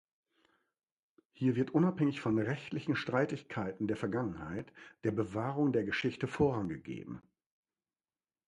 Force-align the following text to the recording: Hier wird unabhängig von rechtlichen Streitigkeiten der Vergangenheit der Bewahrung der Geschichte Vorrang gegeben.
Hier 1.31 1.55
wird 1.55 1.69
unabhängig 1.75 2.21
von 2.21 2.39
rechtlichen 2.39 2.95
Streitigkeiten 2.95 3.85
der 3.87 3.95
Vergangenheit 3.97 4.73
der 5.03 5.11
Bewahrung 5.11 5.73
der 5.73 5.83
Geschichte 5.83 6.25
Vorrang 6.25 6.69
gegeben. 6.69 7.21